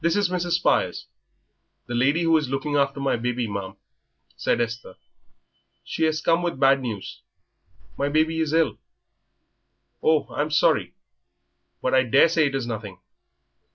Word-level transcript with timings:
"This 0.03 0.15
is 0.15 0.29
Mrs. 0.31 0.53
Spires, 0.53 1.05
the 1.85 1.93
lady 1.93 2.23
who 2.23 2.35
is 2.35 2.49
looking 2.49 2.75
after 2.75 2.99
my 2.99 3.17
baby, 3.17 3.47
ma'am," 3.47 3.75
said 4.35 4.59
Esther; 4.59 4.95
"she 5.83 6.05
has 6.05 6.21
come 6.21 6.41
with 6.41 6.59
bad 6.59 6.81
news 6.81 7.21
my 7.99 8.09
baby 8.09 8.39
is 8.39 8.51
ill." 8.51 8.79
"Oh, 10.01 10.25
I'm 10.33 10.49
sorry. 10.49 10.95
But 11.83 11.93
I 11.93 12.01
daresay 12.01 12.47
it 12.47 12.55
is 12.55 12.65
nothing." 12.65 12.97